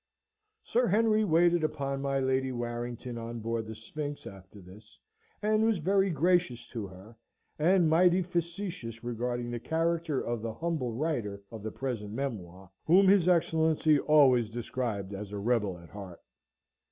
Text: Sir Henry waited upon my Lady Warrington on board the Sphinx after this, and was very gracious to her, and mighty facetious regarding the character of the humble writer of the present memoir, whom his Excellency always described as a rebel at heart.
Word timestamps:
Sir 0.63 0.87
Henry 0.87 1.23
waited 1.23 1.63
upon 1.63 2.01
my 2.01 2.19
Lady 2.19 2.51
Warrington 2.51 3.19
on 3.19 3.39
board 3.39 3.67
the 3.67 3.75
Sphinx 3.75 4.25
after 4.25 4.59
this, 4.59 4.97
and 5.43 5.63
was 5.63 5.77
very 5.77 6.09
gracious 6.09 6.65
to 6.69 6.87
her, 6.87 7.15
and 7.59 7.87
mighty 7.87 8.23
facetious 8.23 9.03
regarding 9.03 9.51
the 9.51 9.59
character 9.59 10.19
of 10.19 10.41
the 10.41 10.55
humble 10.55 10.93
writer 10.95 11.43
of 11.51 11.61
the 11.61 11.69
present 11.69 12.13
memoir, 12.13 12.71
whom 12.87 13.07
his 13.07 13.27
Excellency 13.27 13.99
always 13.99 14.49
described 14.49 15.13
as 15.13 15.31
a 15.31 15.37
rebel 15.37 15.77
at 15.77 15.89
heart. 15.91 16.21